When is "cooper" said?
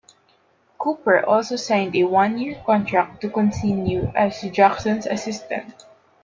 0.79-1.23